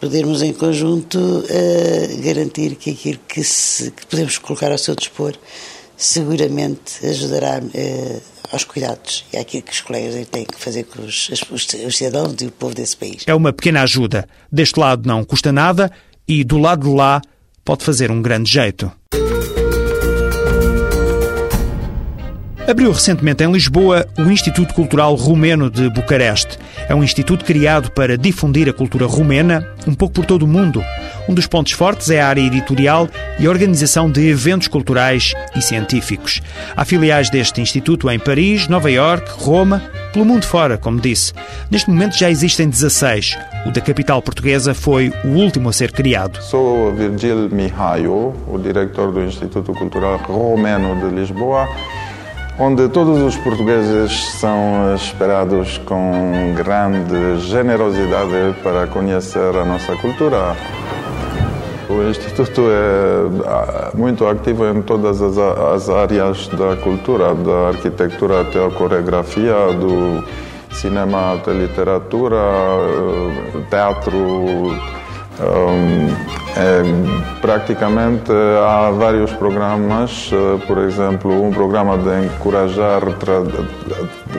podermos, 0.00 0.42
em 0.42 0.52
conjunto, 0.52 1.18
uh, 1.18 2.22
garantir 2.22 2.76
que 2.76 2.90
aquilo 2.90 3.18
que, 3.26 3.42
se, 3.42 3.90
que 3.90 4.06
podemos 4.06 4.38
colocar 4.38 4.70
ao 4.70 4.78
seu 4.78 4.94
dispor 4.94 5.34
seguramente 5.96 7.04
ajudará 7.04 7.60
uh, 7.60 8.37
aos 8.52 8.64
cuidados 8.64 9.24
e 9.32 9.36
àquilo 9.36 9.62
que 9.62 9.72
os 9.72 9.80
colegas 9.80 10.26
têm 10.28 10.44
que 10.44 10.58
fazer 10.58 10.84
com 10.84 11.02
os, 11.02 11.28
os, 11.50 11.66
os 11.86 11.96
cidadãos 11.96 12.34
e 12.40 12.46
o 12.46 12.50
povo 12.50 12.74
desse 12.74 12.96
país. 12.96 13.24
É 13.26 13.34
uma 13.34 13.52
pequena 13.52 13.82
ajuda. 13.82 14.28
Deste 14.50 14.78
lado 14.78 15.06
não 15.06 15.24
custa 15.24 15.52
nada 15.52 15.90
e 16.26 16.44
do 16.44 16.58
lado 16.58 16.88
de 16.88 16.94
lá 16.94 17.20
pode 17.64 17.84
fazer 17.84 18.10
um 18.10 18.22
grande 18.22 18.50
jeito. 18.50 18.90
Abriu 22.68 22.92
recentemente 22.92 23.42
em 23.42 23.50
Lisboa 23.50 24.06
o 24.18 24.30
Instituto 24.30 24.74
Cultural 24.74 25.14
Rumeno 25.14 25.70
de 25.70 25.88
Bucareste. 25.88 26.58
É 26.86 26.94
um 26.94 27.02
instituto 27.02 27.42
criado 27.42 27.90
para 27.90 28.18
difundir 28.18 28.68
a 28.68 28.74
cultura 28.74 29.06
rumena 29.06 29.66
um 29.86 29.94
pouco 29.94 30.16
por 30.16 30.26
todo 30.26 30.42
o 30.42 30.46
mundo. 30.46 30.84
Um 31.26 31.32
dos 31.32 31.46
pontos 31.46 31.72
fortes 31.72 32.10
é 32.10 32.20
a 32.20 32.28
área 32.28 32.42
editorial 32.42 33.08
e 33.38 33.46
a 33.46 33.48
organização 33.48 34.10
de 34.10 34.28
eventos 34.28 34.68
culturais 34.68 35.32
e 35.56 35.62
científicos. 35.62 36.42
Há 36.76 36.84
filiais 36.84 37.30
deste 37.30 37.62
instituto 37.62 38.10
em 38.10 38.18
Paris, 38.18 38.68
Nova 38.68 38.90
York, 38.90 39.30
Roma, 39.38 39.82
pelo 40.12 40.26
mundo 40.26 40.44
fora, 40.44 40.76
como 40.76 41.00
disse. 41.00 41.32
Neste 41.70 41.88
momento 41.88 42.18
já 42.18 42.30
existem 42.30 42.68
16. 42.68 43.38
O 43.64 43.70
da 43.70 43.80
capital 43.80 44.20
portuguesa 44.20 44.74
foi 44.74 45.10
o 45.24 45.28
último 45.28 45.70
a 45.70 45.72
ser 45.72 45.90
criado. 45.90 46.38
Sou 46.42 46.94
Virgil 46.94 47.48
Mihaio, 47.48 48.34
o 48.46 48.58
diretor 48.58 49.10
do 49.10 49.24
Instituto 49.24 49.72
Cultural 49.72 50.18
Romeno 50.18 51.00
de 51.00 51.14
Lisboa 51.14 51.66
onde 52.58 52.88
todos 52.88 53.22
os 53.22 53.36
portugueses 53.36 54.30
são 54.40 54.94
esperados 54.94 55.78
com 55.78 56.54
grande 56.56 57.38
generosidade 57.40 58.54
para 58.62 58.86
conhecer 58.88 59.56
a 59.56 59.64
nossa 59.64 59.94
cultura. 59.96 60.56
O 61.88 62.02
Instituto 62.02 62.62
é 62.68 63.46
ah, 63.46 63.90
muito 63.94 64.26
ativo 64.26 64.66
em 64.66 64.82
todas 64.82 65.22
as 65.22 65.88
áreas 65.88 66.48
da 66.48 66.76
cultura, 66.76 67.34
da 67.34 67.68
arquitetura 67.68 68.42
até 68.42 68.64
a 68.64 68.70
coreografia, 68.70 69.54
do 69.72 70.22
cinema 70.70 71.34
até 71.34 71.50
a 71.50 71.54
literatura, 71.54 72.36
eh, 72.36 73.60
teatro, 73.70 74.74
é, 75.40 76.82
praticamente 77.40 78.32
há 78.32 78.90
vários 78.90 79.32
programas, 79.32 80.30
eh, 80.32 80.66
por 80.66 80.78
exemplo, 80.78 81.30
um 81.44 81.52
programa 81.52 81.96
de 81.96 82.26
encorajar 82.26 83.00
tra 83.18 83.42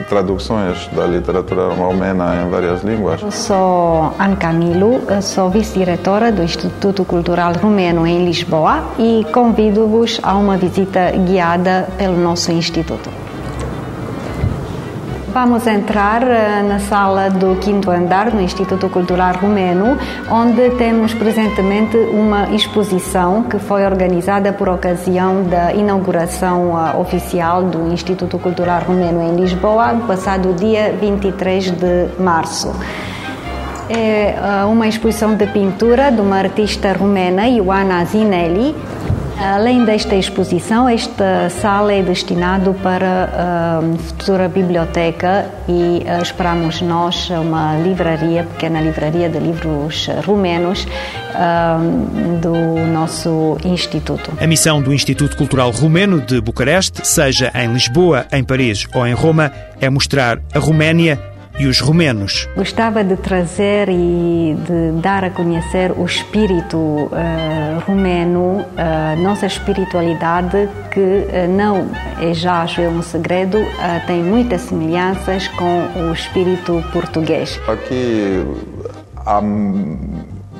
traduções 0.08 0.88
da 0.88 1.06
literatura 1.06 1.72
romena 1.74 2.42
em 2.42 2.50
várias 2.50 2.82
línguas. 2.82 3.22
Eu 3.22 3.30
sou 3.30 4.14
Anne 4.18 4.36
Camilo, 4.36 5.00
sou 5.22 5.48
vice-diretora 5.48 6.30
do 6.30 6.42
Instituto 6.42 7.04
Cultural 7.04 7.54
Romeno 7.54 8.06
em 8.06 8.24
Lisboa 8.24 8.84
e 8.98 9.24
convido-vos 9.32 10.20
a 10.22 10.36
uma 10.36 10.56
visita 10.56 11.10
guiada 11.12 11.88
pelo 11.96 12.16
nosso 12.16 12.52
instituto. 12.52 13.19
Vamos 15.32 15.64
entrar 15.64 16.24
uh, 16.24 16.68
na 16.68 16.80
sala 16.80 17.30
do 17.30 17.54
quinto 17.60 17.88
andar 17.88 18.32
do 18.32 18.40
Instituto 18.40 18.88
Cultural 18.88 19.34
Romeno, 19.34 19.96
onde 20.28 20.70
temos 20.70 21.14
presentemente 21.14 21.96
uma 21.96 22.52
exposição 22.52 23.44
que 23.44 23.56
foi 23.60 23.84
organizada 23.86 24.52
por 24.52 24.68
ocasião 24.68 25.44
da 25.44 25.72
inauguração 25.72 26.72
uh, 26.72 27.00
oficial 27.00 27.62
do 27.62 27.92
Instituto 27.92 28.40
Cultural 28.40 28.82
Romeno 28.82 29.22
em 29.22 29.36
Lisboa, 29.36 29.92
no 29.92 30.04
passado 30.04 30.52
dia 30.52 30.92
23 31.00 31.70
de 31.70 32.08
março. 32.18 32.74
É 33.88 34.34
uh, 34.36 34.68
uma 34.68 34.88
exposição 34.88 35.36
de 35.36 35.46
pintura 35.46 36.10
de 36.10 36.20
uma 36.20 36.38
artista 36.38 36.92
romena, 36.92 37.46
Ioana 37.46 38.04
Zinelli, 38.04 38.74
Além 39.40 39.86
desta 39.86 40.14
exposição, 40.14 40.86
esta 40.86 41.48
sala 41.48 41.94
é 41.94 42.02
destinada 42.02 42.74
para 42.74 43.30
a 43.32 43.98
futura 43.98 44.48
biblioteca 44.50 45.46
e 45.66 46.04
uh, 46.04 46.22
esperamos 46.22 46.82
nós 46.82 47.30
uma 47.30 47.78
livraria, 47.78 48.44
pequena 48.44 48.82
livraria 48.82 49.30
de 49.30 49.38
livros 49.38 50.08
rumenos 50.26 50.84
uh, 50.84 52.38
do 52.38 52.54
nosso 52.92 53.56
instituto. 53.64 54.30
A 54.38 54.46
missão 54.46 54.82
do 54.82 54.92
Instituto 54.92 55.34
Cultural 55.38 55.70
Rumeno 55.70 56.20
de 56.20 56.38
Bucareste, 56.38 57.06
seja 57.06 57.50
em 57.54 57.72
Lisboa, 57.72 58.26
em 58.30 58.44
Paris 58.44 58.86
ou 58.94 59.06
em 59.06 59.14
Roma, 59.14 59.50
é 59.80 59.88
mostrar 59.88 60.38
a 60.54 60.58
Roménia 60.58 61.18
e 61.60 61.66
os 61.66 61.78
romenos. 61.78 62.48
Gostava 62.56 63.04
de 63.04 63.16
trazer 63.16 63.90
e 63.90 64.56
de 64.66 65.00
dar 65.02 65.24
a 65.24 65.30
conhecer 65.30 65.92
o 65.92 66.06
espírito 66.06 66.76
uh, 66.78 67.10
romeno, 67.86 68.64
a 68.78 69.14
uh, 69.14 69.22
nossa 69.22 69.44
espiritualidade, 69.44 70.68
que 70.90 71.00
uh, 71.00 71.48
não 71.54 71.90
é 72.18 72.32
já 72.32 72.62
acho 72.62 72.80
um 72.80 73.02
segredo, 73.02 73.58
uh, 73.58 74.06
tem 74.06 74.22
muitas 74.22 74.62
semelhanças 74.62 75.48
com 75.48 75.86
o 76.08 76.12
espírito 76.14 76.82
português. 76.92 77.60
Aqui 77.68 78.42
a 79.26 79.42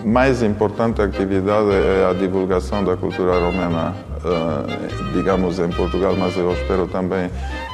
mais 0.04 0.42
importante 0.42 1.02
atividade 1.02 1.70
é 1.70 2.08
a 2.10 2.14
divulgação 2.14 2.84
da 2.84 2.96
cultura 2.96 3.38
romena 3.38 3.94
uh, 4.24 5.12
digamos, 5.12 5.58
em 5.58 5.68
Portugal, 5.70 6.14
mas 6.18 6.36
eu 6.36 6.52
espero 6.52 6.86
também 6.86 7.30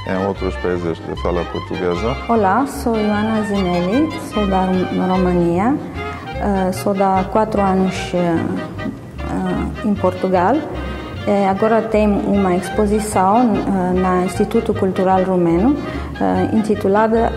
em 0.08 0.26
outros 0.26 0.54
países 0.56 0.98
de 0.98 1.22
fala 1.22 1.44
portuguesa. 1.44 2.16
Olá, 2.28 2.66
sou 2.66 2.94
Joana 2.94 3.42
Zinelli, 3.42 4.08
sou 4.32 4.46
da 4.46 4.66
România, 5.06 5.74
uh, 5.74 6.72
sou 6.72 6.92
há 7.02 7.24
quatro 7.24 7.60
anos 7.60 8.12
uh, 8.12 9.88
em 9.88 9.94
Portugal. 9.94 10.56
agora 11.50 11.82
tenho 11.82 12.20
uma 12.20 12.54
exposição 12.54 13.44
no 13.44 14.24
Instituto 14.24 14.72
Cultural 14.72 15.24
Romeno 15.24 15.76
intitulada 16.52 17.32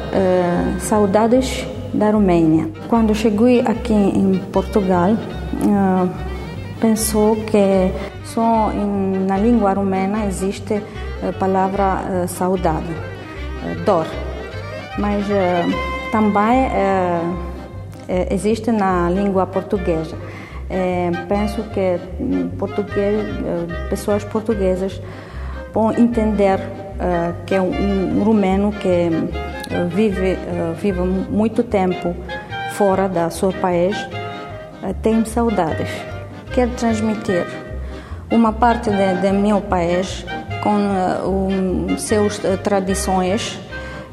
Saudades 0.79 1.65
da 1.93 2.11
Romênia. 2.11 2.69
Quando 2.87 3.13
cheguei 3.15 3.61
aqui 3.61 3.93
em 3.93 4.37
Portugal, 4.51 5.17
pensou 6.79 7.35
que 7.35 7.91
só 8.23 8.71
na 9.27 9.37
língua 9.37 9.73
romena 9.73 10.25
existe 10.25 10.81
a 11.27 11.33
palavra 11.33 12.01
uh, 12.23 12.27
saudade, 12.27 12.91
uh, 12.91 13.83
dor, 13.83 14.05
mas 14.97 15.25
também 16.11 16.67
existe 18.31 18.71
na 18.71 19.09
língua 19.09 19.45
portuguesa. 19.45 20.15
penso 21.27 21.63
que 21.73 21.99
hum, 22.19 22.49
português, 22.57 23.23
pessoas 23.89 24.23
portuguesas 24.23 24.99
vão 25.73 25.91
entender 25.91 26.59
que 27.45 27.55
é 27.55 27.61
um, 27.61 28.19
um 28.19 28.23
romeno 28.23 28.71
que 28.71 29.09
vive, 29.89 30.37
vive 30.81 31.01
muito 31.01 31.63
tempo 31.63 32.15
fora 32.73 33.07
da 33.07 33.29
seu 33.29 33.51
país 33.53 33.95
tenho 35.01 35.25
saudades. 35.25 35.89
Quero 36.53 36.71
transmitir 36.71 37.45
uma 38.31 38.53
parte 38.53 38.89
de 38.89 39.31
meu 39.31 39.61
país 39.61 40.25
com 40.63 40.75
uh, 40.75 41.99
seus 41.99 42.37
uh, 42.39 42.57
tradições, 42.63 43.59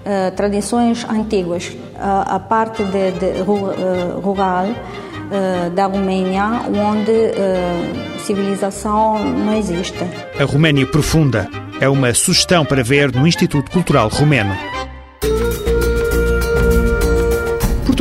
uh, 0.04 0.34
tradições 0.34 1.04
antigas, 1.08 1.76
a 1.98 2.38
parte 2.38 2.84
de, 2.84 3.12
de 3.12 3.40
rural 4.22 4.66
da 5.74 5.86
Romênia, 5.86 6.44
onde 6.68 7.32
civilização 8.18 9.18
não 9.18 9.54
existe. 9.54 9.98
A 10.38 10.44
Roménia 10.44 10.86
Profunda 10.86 11.48
é 11.80 11.88
uma 11.88 12.12
sugestão 12.12 12.66
para 12.66 12.84
ver 12.84 13.12
no 13.12 13.26
Instituto 13.26 13.70
Cultural 13.70 14.08
Romeno. 14.08 14.54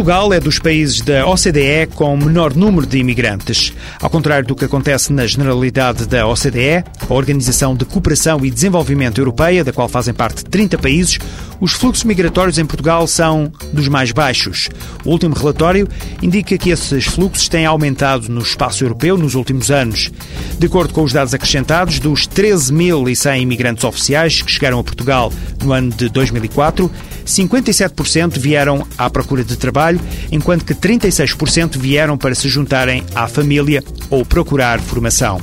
Portugal 0.06 0.32
é 0.34 0.40
dos 0.40 0.60
países 0.60 1.02
da 1.02 1.26
OCDE 1.26 1.88
com 1.96 2.16
menor 2.16 2.56
número 2.56 2.86
de 2.86 3.00
imigrantes. 3.00 3.74
Ao 4.00 4.08
contrário 4.08 4.48
do 4.48 4.56
que 4.56 4.64
acontece 4.64 5.12
na 5.12 5.26
generalidade 5.26 6.06
da 6.06 6.28
OCDE, 6.28 6.84
a 7.10 7.12
Organização 7.12 7.76
de 7.76 7.86
Cooperação 7.86 8.46
e 8.46 8.52
Desenvolvimento 8.52 9.20
Europeia, 9.20 9.64
da 9.64 9.74
qual 9.74 9.90
fazem 9.90 10.14
parte 10.14 10.46
30 10.46 10.78
países, 10.78 11.18
os 11.60 11.74
fluxos 11.74 12.04
migratórios 12.04 12.58
em 12.58 12.66
Portugal 12.66 13.08
são 13.08 13.52
dos 13.72 13.88
mais 13.88 14.12
baixos. 14.12 14.70
O 15.04 15.12
último 15.12 15.36
relatório 15.36 15.88
indica 16.22 16.58
que 16.58 16.70
esses 16.70 17.06
fluxos 17.06 17.48
têm 17.48 17.66
aumentado 17.66 18.30
no 18.30 18.42
espaço 18.42 18.84
europeu 18.84 19.18
nos 19.18 19.36
últimos 19.36 19.72
anos. 19.72 20.12
De 20.60 20.68
acordo 20.68 20.94
com 20.94 21.04
os 21.04 21.14
dados 21.14 21.34
acrescentados, 21.34 22.00
dos 22.00 22.28
13.100 22.28 23.42
imigrantes 23.42 23.84
oficiais 23.84 24.42
que 24.42 24.52
chegaram 24.52 24.80
a 24.80 24.84
Portugal 24.84 25.32
no 25.64 25.72
ano 25.72 25.92
de 25.92 26.10
2004, 26.10 26.92
57% 27.26 28.38
vieram 28.38 28.86
à 28.98 29.10
procura 29.10 29.44
de 29.44 29.56
trabalho, 29.56 30.00
enquanto 30.32 30.66
que 30.66 30.76
36% 30.76 31.78
vieram 31.78 32.18
para 32.18 32.36
se 32.36 32.48
juntarem 32.50 33.04
à 33.16 33.28
família 33.28 33.84
ou 34.10 34.26
procurar 34.26 34.80
formação. 34.80 35.42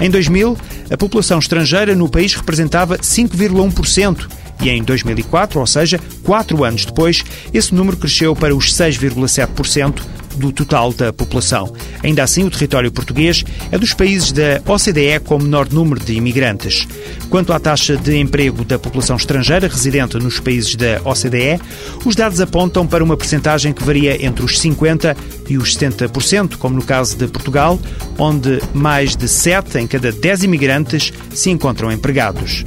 Em 0.00 0.10
2000, 0.10 0.56
a 0.90 0.96
população 0.96 1.38
estrangeira 1.38 1.94
no 1.94 2.08
país 2.08 2.34
representava 2.34 2.98
5,1% 2.98 4.28
e 4.60 4.70
em 4.70 4.82
2004, 4.82 5.60
ou 5.60 5.66
seja, 5.66 6.00
quatro 6.22 6.64
anos 6.64 6.84
depois, 6.84 7.24
esse 7.52 7.74
número 7.74 7.96
cresceu 7.96 8.34
para 8.34 8.54
os 8.54 8.72
6,7%, 8.72 10.02
do 10.36 10.52
total 10.52 10.92
da 10.92 11.12
população. 11.12 11.72
Ainda 12.02 12.22
assim, 12.22 12.44
o 12.44 12.50
território 12.50 12.92
português 12.92 13.44
é 13.72 13.78
dos 13.78 13.92
países 13.92 14.32
da 14.32 14.60
OCDE 14.66 15.20
com 15.24 15.38
menor 15.38 15.68
número 15.70 16.00
de 16.00 16.14
imigrantes. 16.14 16.86
Quanto 17.28 17.52
à 17.52 17.58
taxa 17.58 17.96
de 17.96 18.16
emprego 18.16 18.64
da 18.64 18.78
população 18.78 19.16
estrangeira 19.16 19.66
residente 19.66 20.16
nos 20.18 20.38
países 20.38 20.76
da 20.76 21.00
OCDE, 21.04 21.60
os 22.04 22.14
dados 22.14 22.40
apontam 22.40 22.86
para 22.86 23.02
uma 23.02 23.16
percentagem 23.16 23.72
que 23.72 23.82
varia 23.82 24.24
entre 24.24 24.44
os 24.44 24.60
50% 24.60 25.16
e 25.48 25.56
os 25.56 25.76
70%, 25.76 26.56
como 26.56 26.76
no 26.76 26.82
caso 26.82 27.16
de 27.16 27.26
Portugal, 27.28 27.78
onde 28.18 28.60
mais 28.74 29.16
de 29.16 29.28
7 29.28 29.78
em 29.78 29.86
cada 29.86 30.12
10 30.12 30.44
imigrantes 30.44 31.12
se 31.32 31.50
encontram 31.50 31.90
empregados. 31.90 32.64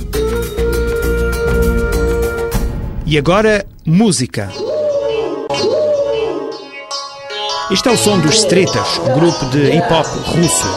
E 3.12 3.18
agora, 3.18 3.66
música. 3.88 4.52
Este 7.72 7.90
é 7.90 7.92
o 7.92 7.98
som 7.98 8.20
dos 8.20 8.36
Streeters, 8.36 9.00
grupo 9.16 9.46
de 9.46 9.64
hip 9.76 9.92
hop 9.92 10.06
russo. 10.28 10.68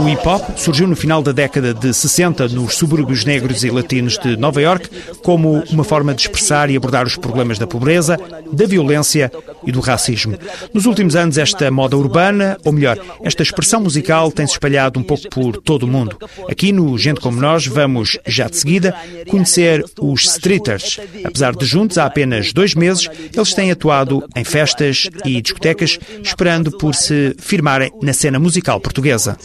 O 0.00 0.08
hip 0.08 0.26
hop 0.26 0.56
surgiu 0.56 0.86
no 0.86 0.96
final 0.96 1.22
da 1.22 1.30
década 1.30 1.74
de 1.74 1.92
60 1.92 2.48
nos 2.48 2.74
subúrbios 2.76 3.26
negros 3.26 3.62
e 3.64 3.70
latinos 3.70 4.16
de 4.16 4.34
Nova 4.34 4.62
York 4.62 4.88
como 5.22 5.62
uma 5.70 5.84
forma 5.84 6.14
de 6.14 6.22
expressar 6.22 6.70
e 6.70 6.76
abordar 6.76 7.06
os 7.06 7.18
problemas 7.18 7.58
da 7.58 7.66
pobreza, 7.66 8.18
da 8.50 8.66
violência 8.66 9.30
e 9.66 9.70
do 9.70 9.80
racismo. 9.80 10.38
Nos 10.72 10.86
últimos 10.86 11.14
anos, 11.14 11.36
esta 11.36 11.70
moda 11.70 11.98
urbana, 11.98 12.56
ou 12.64 12.72
melhor, 12.72 12.98
esta 13.22 13.42
expressão 13.42 13.82
musical 13.82 14.32
tem 14.32 14.46
se 14.46 14.54
espalhado 14.54 14.98
um 14.98 15.02
pouco 15.02 15.28
por 15.28 15.58
todo 15.58 15.82
o 15.82 15.88
mundo. 15.88 16.16
Aqui 16.48 16.72
no 16.72 16.96
Gente 16.96 17.20
Como 17.20 17.38
Nós, 17.38 17.66
vamos, 17.66 18.16
já 18.26 18.48
de 18.48 18.56
seguida, 18.56 18.94
conhecer 19.28 19.84
os 20.00 20.24
Streeters. 20.24 20.98
Apesar 21.22 21.54
de 21.54 21.66
juntos 21.66 21.98
há 21.98 22.06
apenas 22.06 22.54
dois 22.54 22.74
meses, 22.74 23.06
eles 23.36 23.52
têm 23.52 23.70
atuado 23.70 24.24
em 24.34 24.44
festas 24.44 25.10
e 25.26 25.42
discotecas, 25.42 25.98
esperando 26.24 26.70
por 26.78 26.94
se 26.94 27.36
firmarem 27.38 27.92
na 28.00 28.14
cena 28.14 28.38
musical 28.38 28.80
portuguesa 28.80 29.36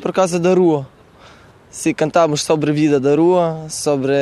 por 0.00 0.12
causa 0.12 0.38
da 0.38 0.54
rua. 0.54 0.86
Se 1.70 1.92
cantamos 1.92 2.42
sobre 2.42 2.70
a 2.70 2.74
vida 2.74 2.98
da 2.98 3.14
rua, 3.14 3.66
sobre 3.68 4.14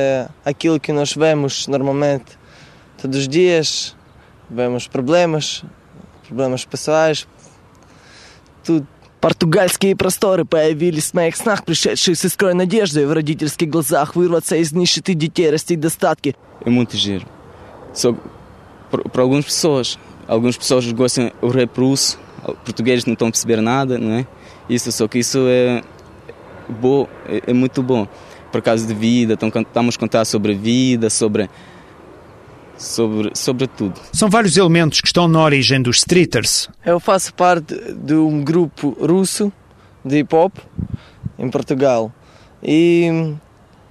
aquilo 0.45 0.81
que 0.81 0.93
nós 0.93 1.15
vemos 1.15 1.69
normalmente 1.69 2.37
todos 3.01 3.19
os 3.19 3.29
dias, 3.29 3.95
vemos 4.51 4.89
problemas, 4.89 5.65
problemas 6.27 6.65
pessoais, 6.65 7.27
tudo. 8.65 8.87
Португальские 9.19 9.97
просторы 9.97 10.45
появились 10.45 11.11
в 11.11 11.15
моих 11.15 11.37
снах, 11.37 11.65
пришедшие 11.65 12.15
с 12.15 12.25
искрой 12.25 12.55
надежды 12.55 13.07
в 13.07 13.13
родительских 13.13 13.69
глазах, 13.69 14.15
вырваться 14.15 14.57
из 14.57 14.73
нищеты 14.73 15.15
детей, 15.15 15.51
расти 15.51 15.75
достатки. 15.75 16.37
É 16.65 16.71
muito 16.71 16.97
giro. 16.97 17.27
Só 17.93 18.15
para 18.91 19.23
algumas 19.23 19.47
pessoas, 19.47 19.99
algumas 20.29 20.57
pessoas 20.57 20.93
gostam 20.93 21.33
do 21.41 21.49
rap 21.49 21.77
russo, 21.77 22.19
portugueses 22.65 23.07
não 23.07 23.15
estão 23.15 23.29
a 23.29 23.31
perceber 23.31 23.61
nada, 23.61 23.99
não 23.99 24.13
é? 24.13 24.27
Isso, 24.70 24.92
só 24.92 25.08
que 25.08 25.20
isso 25.20 25.40
é 25.48 25.82
bom, 26.70 27.08
é, 27.28 27.44
é 27.48 27.54
muito 27.54 27.82
bom. 27.82 28.08
Por 28.52 28.62
causa 28.62 28.86
de 28.86 28.94
vida, 28.94 29.34
então, 29.34 29.50
estamos 29.62 29.96
a 29.96 30.00
contar 30.00 30.26
sobre 30.26 30.54
a 30.54 30.56
vida, 30.56 31.10
sobre 31.10 31.50
sobre, 32.82 33.32
sobre 33.36 33.68
tudo. 33.68 34.00
São 34.12 34.30
vários 34.30 34.58
elementos 34.58 35.00
que 35.02 35.08
estão 35.08 35.28
na 35.28 35.42
origem 35.42 35.82
dos 35.82 35.98
Streeters. 35.98 36.70
Eu 36.86 37.00
faço 37.00 37.34
parte 37.34 37.76
de 37.94 38.16
um 38.16 38.44
grupo 38.44 38.98
russo 39.00 39.52
de 40.04 40.20
hip 40.20 40.36
hop 40.36 40.58
em 41.38 41.50
Portugal 41.50 42.12
e 42.64 43.36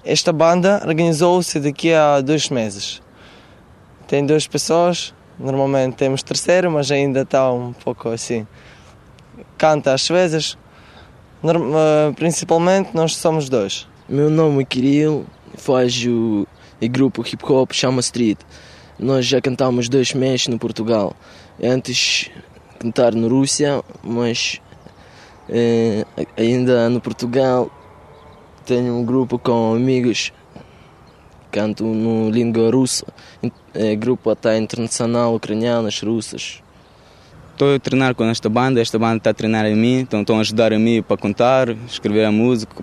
esta 0.04 0.32
banda 0.32 0.82
organizou-se 0.84 1.58
daqui 1.60 1.92
a 1.92 2.20
dois 2.20 2.48
meses. 2.50 3.00
Tem 4.06 4.26
duas 4.26 4.46
pessoas, 4.46 5.14
normalmente 5.38 5.94
temos 5.94 6.22
terceiro, 6.22 6.70
mas 6.70 6.90
ainda 6.90 7.22
está 7.22 7.50
um 7.52 7.72
pouco 7.72 8.08
assim. 8.08 8.46
Canta 9.60 9.92
às 9.92 10.08
vezes, 10.08 10.56
eh, 11.44 12.12
principalmente 12.16 12.94
nós 12.94 13.14
somos 13.14 13.50
dois. 13.50 13.86
Meu 14.08 14.30
nome 14.30 14.62
é 14.62 14.64
Kirill, 14.64 15.26
faz 15.54 16.02
o, 16.06 16.46
grupo 16.90 17.20
hip 17.20 17.44
hop 17.44 17.70
chama 17.74 18.00
Street. 18.00 18.38
Nós 18.98 19.26
já 19.26 19.38
cantamos 19.38 19.86
dois 19.86 20.14
meses 20.14 20.48
no 20.48 20.58
Portugal. 20.58 21.14
Antes 21.62 22.30
cantar 22.78 23.14
na 23.14 23.28
Rússia, 23.28 23.84
mas 24.02 24.62
eh, 25.50 26.06
ainda 26.38 26.88
no 26.88 26.98
Portugal 26.98 27.70
tenho 28.64 28.94
um 28.94 29.04
grupo 29.04 29.38
com 29.38 29.74
amigos 29.74 30.32
canto 31.50 31.84
no 31.84 32.30
língua 32.30 32.70
russa, 32.70 33.04
é, 33.74 33.94
grupo 33.94 34.30
até 34.30 34.56
internacional, 34.56 35.34
ucranianas, 35.34 36.00
russas. 36.00 36.62
Estou 37.60 37.74
a 37.74 37.78
treinar 37.78 38.14
com 38.14 38.24
esta 38.24 38.48
banda, 38.48 38.80
esta 38.80 38.98
banda 38.98 39.18
está 39.18 39.28
a 39.28 39.34
treinar 39.34 39.66
em 39.66 39.76
mim, 39.76 39.98
então 39.98 40.22
estão 40.22 40.38
a 40.38 40.40
ajudar 40.40 40.72
a 40.72 40.78
mim 40.78 41.02
para 41.02 41.18
contar, 41.18 41.68
escrever 41.86 42.24
a 42.24 42.32
música, 42.32 42.74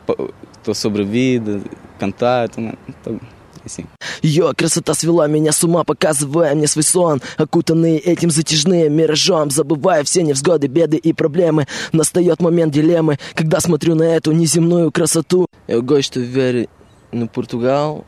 estou 0.55 0.75
sobre 0.75 1.01
a 1.01 1.05
vida, 1.05 1.61
cantar, 1.97 2.47
então, 2.47 2.71
então, 2.87 3.19
assim. 3.65 3.85
Ее 4.21 4.53
красота 4.53 4.93
свела 4.93 5.27
меня 5.27 5.51
с 5.51 5.63
ума, 5.63 5.83
показывая 5.83 6.53
мне 6.53 6.67
свой 6.67 6.83
сон 6.83 7.19
Окутанный 7.37 7.97
этим 7.97 8.29
затяжным 8.29 8.93
миражом 8.93 9.49
Забывая 9.49 10.03
все 10.03 10.21
невзгоды, 10.21 10.67
беды 10.67 10.97
и 10.97 11.11
проблемы 11.11 11.65
Настает 11.91 12.39
момент 12.39 12.71
дилеммы, 12.71 13.17
когда 13.33 13.59
смотрю 13.59 13.95
на 13.95 14.03
эту 14.03 14.31
неземную 14.31 14.91
красоту 14.91 15.47
Eu 15.67 15.81
gosto 15.81 16.19
de 16.19 16.27
ver 16.27 16.69
no 17.11 17.27
Portugal 17.27 18.05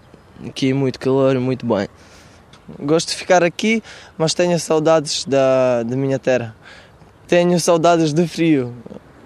que 0.54 0.70
é 0.70 0.74
muito 0.74 1.00
calor 1.00 1.36
e 1.36 1.40
muito 1.40 1.66
bem 1.66 1.90
Gosto 2.78 3.10
de 3.10 3.16
ficar 3.16 3.44
aqui, 3.44 3.82
mas 4.18 4.34
tenho 4.34 4.60
saudades 4.60 5.26
da, 5.26 5.84
da 5.84 5.96
minha 5.96 6.20
terra. 6.20 6.56
Tenho 7.28 7.60
saudades 7.60 8.14
de 8.14 8.28
frio. 8.28 8.74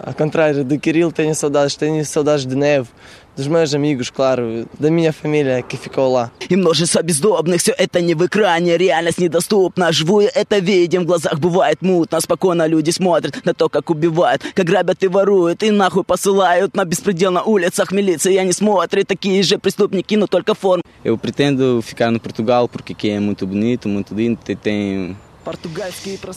Ao 0.06 0.14
contrário 0.14 0.66
de 0.66 0.78
Kirill, 0.78 1.14
tenho 1.14 1.34
saudades, 1.34 1.78
tenho 1.78 2.06
saudades 2.06 2.46
de 2.46 2.56
neve, 2.58 2.90
dos 3.38 3.48
meus 3.48 3.74
amigos, 3.74 4.10
claro, 4.10 4.68
da 4.78 4.92
minha 4.92 5.14
família 5.14 5.62
que 5.62 5.78
ficou 5.78 6.12
lá. 6.12 6.30
И 6.50 6.58
множество 6.58 7.02
бездобных, 7.02 7.62
все 7.62 7.74
это 7.78 8.02
не 8.02 8.14
в 8.14 8.26
экране, 8.26 8.78
реальность 8.78 9.18
недоступна. 9.18 9.94
Живую 9.94 10.30
это 10.36 10.60
видим, 10.60 11.04
в 11.04 11.06
глазах 11.06 11.40
бывает 11.40 11.82
мутно. 11.82 12.20
Спокойно 12.20 12.68
люди 12.68 12.92
смотрят 12.92 13.46
на 13.46 13.54
то, 13.54 13.70
как 13.70 13.90
убивают, 13.90 14.44
как 14.54 14.66
грабят 14.66 15.02
и 15.04 15.08
воруют, 15.08 15.64
и 15.64 15.72
нахуй 15.72 16.04
посылают. 16.04 16.76
На 16.76 16.84
беспредел 16.84 17.32
на 17.32 17.44
улицах 17.44 17.94
милиция 17.94 18.44
не 18.44 18.52
смотрит, 18.52 19.08
такие 19.08 19.42
же 19.42 19.58
преступники, 19.58 20.16
но 20.16 20.28
только 20.28 20.54
форм. 20.54 20.82
Eu 21.06 21.18
pretendo 21.18 21.82
ficar 21.82 22.12
no 22.12 22.20
Portugal 22.20 22.68
porque 22.68 22.92
aqui 22.92 23.10
é 23.10 23.20
muito 23.22 23.48
bonito, 23.48 23.88
muito 23.88 24.14
lindo, 24.14 24.38
tem 24.62 25.18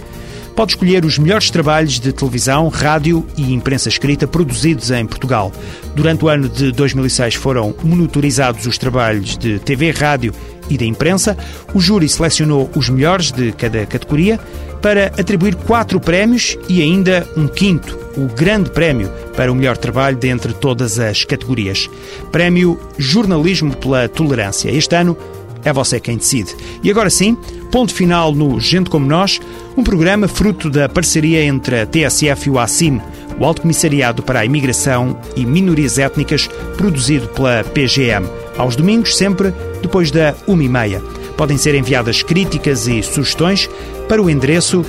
pode 0.57 0.73
escolher 0.73 1.05
os 1.05 1.19
melhores 1.19 1.51
trabalhos 1.51 2.01
de 2.01 2.13
televisão, 2.13 2.69
rádio 2.69 3.27
e 3.37 3.53
imprensa 3.53 3.91
escrita 3.91 4.27
produzidos 4.27 4.91
em 4.91 5.05
Portugal. 5.05 5.53
Durante 5.95 6.25
o 6.25 6.29
ano 6.29 6.49
de 6.49 6.73
2006 6.73 7.35
foram 7.35 7.75
monitorizados 7.85 8.67
os 8.67 8.79
trabalhos 8.79 9.37
de 9.37 9.59
TV, 9.59 9.91
rádio 9.91 10.33
e 10.71 10.79
da 10.79 10.87
imprensa. 10.87 11.37
O 11.75 11.79
júri 11.79 12.09
selecionou 12.09 12.71
os 12.75 12.89
melhores 12.89 13.31
de 13.31 13.53
cada 13.53 13.85
categoria 13.85 14.41
para 14.81 15.09
atribuir 15.09 15.55
quatro 15.55 16.01
prémios 16.01 16.57
e 16.71 16.81
ainda 16.81 17.29
um 17.37 17.47
quinto, 17.47 18.06
o 18.17 18.27
grande 18.27 18.71
prémio 18.71 19.11
para 19.37 19.53
o 19.53 19.55
melhor 19.55 19.77
trabalho 19.77 20.17
dentre 20.17 20.53
todas 20.53 20.99
as 20.99 21.25
categorias. 21.25 21.89
Prémio 22.33 22.79
Jornalismo 22.99 23.77
pela 23.77 24.09
Tolerância. 24.09 24.71
Este 24.71 24.95
ano 24.95 25.17
é 25.65 25.73
você 25.73 25.99
quem 25.99 26.17
decide. 26.17 26.55
E 26.83 26.91
agora 26.91 27.11
sim, 27.11 27.37
ponto 27.71 27.93
final 27.93 28.33
no 28.33 28.59
Gente 28.61 28.89
Como 28.89 29.07
Nós, 29.07 29.41
um 29.77 29.83
programa 29.83 30.29
fruto 30.29 30.71
da 30.71 30.89
parceria 30.89 31.45
entre 31.45 31.81
a 31.81 31.87
TSF 31.87 32.47
e 32.47 32.51
o 32.51 32.59
ACIM, 32.59 33.01
o 33.39 33.45
Alto 33.45 33.63
Comissariado 33.63 34.23
para 34.23 34.41
a 34.41 34.45
Imigração 34.45 35.19
e 35.35 35.45
Minorias 35.45 35.99
Étnicas, 35.99 36.49
produzido 36.77 37.29
pela 37.29 37.65
PGM, 37.65 38.27
aos 38.57 38.77
domingos, 38.77 39.17
sempre 39.17 39.53
depois 39.83 40.11
da 40.11 40.35
uma 40.47 40.63
e 40.63 40.69
meia. 40.69 41.03
Podem 41.37 41.59
ser 41.59 41.75
enviadas 41.75 42.23
críticas 42.23 42.87
e 42.87 43.03
sugestões 43.03 43.69
para 44.09 44.23
o 44.23 44.31
endereço 44.31 44.85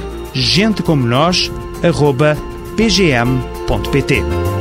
gentecomonós.pgm.pt. 2.78 4.57